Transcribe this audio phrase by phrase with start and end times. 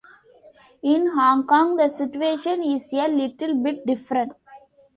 [0.81, 4.31] In Hong Kong, the situation is a little bit different.